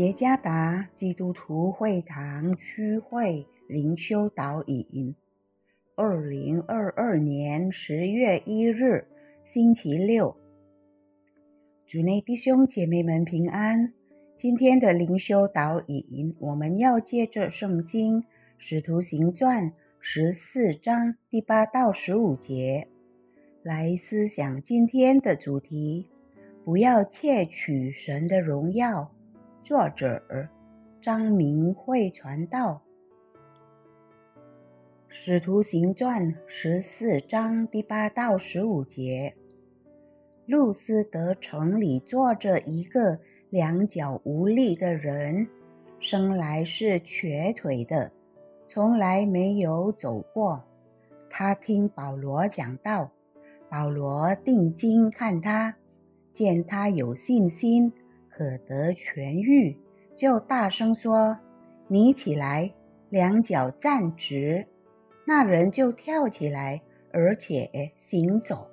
[0.00, 5.14] 耶加达基督徒会堂区会灵修导引，
[5.94, 9.06] 二零二二年十月一日，
[9.44, 10.34] 星期六，
[11.86, 13.92] 主内弟兄姐妹们平安。
[14.38, 18.22] 今天的灵修导引，我们要借着圣经
[18.56, 19.64] 《使徒行传》
[19.98, 22.88] 十四章第八到十五节
[23.62, 26.08] 来思想今天的主题：
[26.64, 29.12] 不要窃取神的荣耀。
[29.62, 30.22] 作者
[31.00, 32.82] 张明慧传道，
[35.08, 39.34] 《使徒行传》十四章第八到十五节。
[40.46, 45.46] 路斯德城里坐着一个两脚无力的人，
[46.00, 48.10] 生来是瘸腿的，
[48.66, 50.64] 从来没有走过。
[51.28, 53.10] 他听保罗讲道，
[53.68, 55.76] 保罗定睛看他，
[56.32, 57.92] 见他有信心。
[58.40, 59.76] 可得痊愈，
[60.16, 61.36] 就大声说
[61.88, 62.72] ：“你起来，
[63.10, 64.64] 两脚站直。”
[65.28, 66.80] 那人就跳起来，
[67.12, 67.68] 而且
[67.98, 68.66] 行走。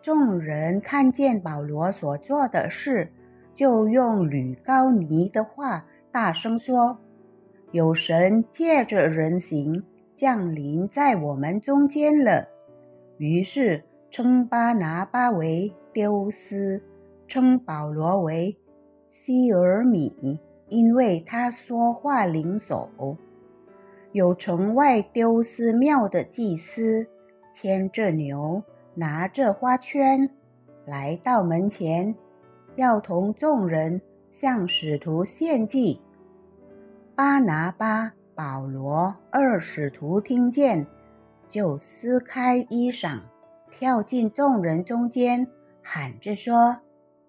[0.00, 3.12] 众人看见保罗所做的事，
[3.54, 6.96] 就用吕高尼的话大声说
[7.72, 9.84] ：“有神借着人形
[10.14, 12.48] 降临在我们中间了。”
[13.20, 16.82] 于是称巴拿巴为丢失，
[17.28, 18.56] 称保罗为。
[19.14, 22.88] 希尔米，因为他说话灵手。
[24.12, 27.06] 有城外丢寺庙的祭司，
[27.52, 28.62] 牵着牛，
[28.94, 30.30] 拿着花圈，
[30.86, 32.14] 来到门前，
[32.76, 36.00] 要同众人向使徒献祭。
[37.14, 40.86] 巴拿巴、保罗二使徒听见，
[41.50, 43.20] 就撕开衣裳，
[43.70, 45.46] 跳进众人中间，
[45.82, 46.78] 喊着说：“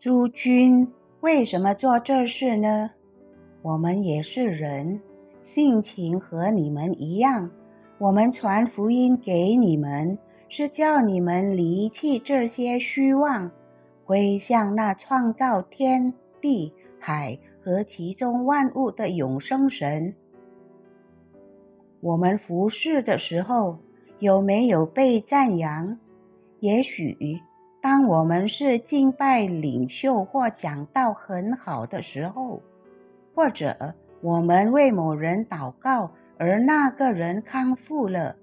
[0.00, 2.90] 诸君！”为什么做这事呢？
[3.62, 5.00] 我们也是人，
[5.42, 7.50] 性情和你们一样。
[7.98, 10.16] 我们传福音给你们，
[10.48, 13.50] 是叫你们离弃这些虚妄，
[14.04, 20.14] 归向那创造天地海和其中万物的永生神。
[22.00, 23.78] 我们服侍的时候，
[24.20, 25.98] 有没有被赞扬？
[26.60, 27.40] 也许。
[27.80, 32.60] 当我们是敬拜领袖或讲道很好的时候，
[33.34, 38.36] 或者我们为某人祷告而那个人康复了，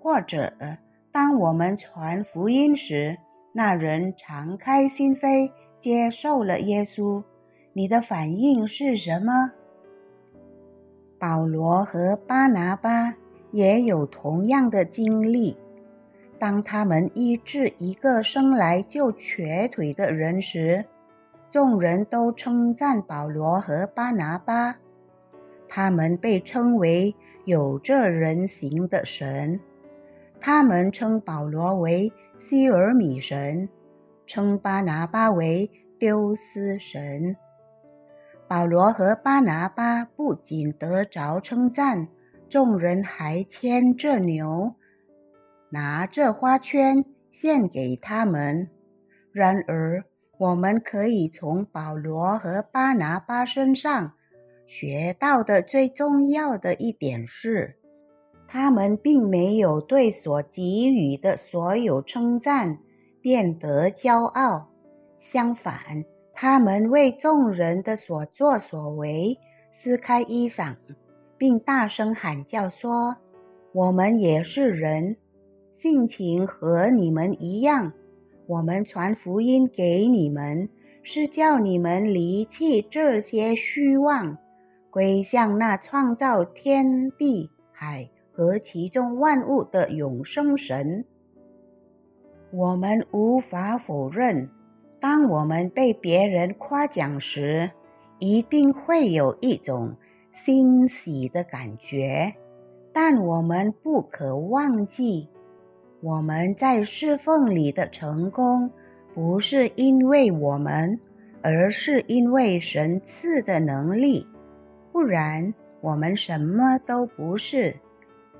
[0.00, 0.52] 或者
[1.10, 3.18] 当我们传福音时，
[3.52, 5.50] 那人敞开心扉
[5.80, 7.24] 接受了耶稣，
[7.72, 9.52] 你的反应是什么？
[11.18, 13.16] 保罗和巴拿巴
[13.50, 15.56] 也有同样的经历。
[16.38, 20.84] 当他们医治一个生来就瘸腿的人时，
[21.50, 24.76] 众人都称赞保罗和巴拿巴。
[25.68, 29.58] 他们被称为有这人形的神。
[30.40, 33.68] 他们称保罗为希尔米神，
[34.26, 37.36] 称巴拿巴为丢斯神。
[38.46, 42.06] 保罗和巴拿巴不仅得着称赞，
[42.48, 44.74] 众人还牵着牛。
[45.70, 48.68] 拿着花圈献给他们。
[49.32, 50.04] 然而，
[50.38, 54.12] 我们可以从保罗和巴拿巴身上
[54.66, 57.76] 学到的最重要的一点是，
[58.46, 62.78] 他们并没有对所给予的所有称赞
[63.20, 64.70] 变得骄傲。
[65.18, 69.36] 相反，他们为众人的所作所为
[69.72, 70.76] 撕开衣裳，
[71.36, 73.16] 并大声喊叫说
[73.74, 75.16] ：“我们也是人。”
[75.80, 77.92] 性情和你们一样，
[78.48, 80.68] 我们传福音给你们，
[81.04, 84.36] 是叫你们离弃这些虚妄，
[84.90, 91.04] 归向那创造天地海和其中万物的永生神。
[92.50, 94.50] 我们无法否认，
[94.98, 97.70] 当我们被别人夸奖时，
[98.18, 99.94] 一定会有一种
[100.32, 102.34] 欣喜的感觉，
[102.92, 105.28] 但我们不可忘记。
[106.00, 108.70] 我们在侍奉里的成功，
[109.14, 110.98] 不是因为我们，
[111.42, 114.24] 而是因为神赐的能力，
[114.92, 117.74] 不然我们什么都不是。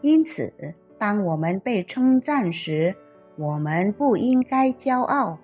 [0.00, 0.52] 因此，
[0.98, 2.94] 当我们被称赞时，
[3.36, 5.38] 我们不应该骄傲，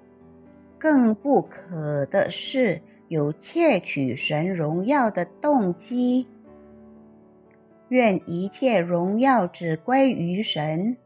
[0.79, 6.27] 更不可的是有窃取神荣耀的动机。
[7.89, 10.97] 愿一切荣耀只归于神。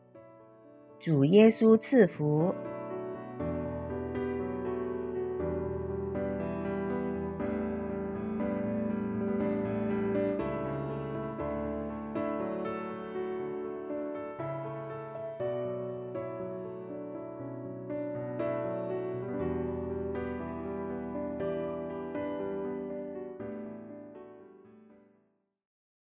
[1.05, 2.55] 主耶稣赐福。